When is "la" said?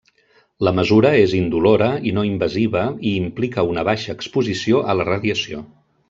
0.67-0.71, 5.01-5.07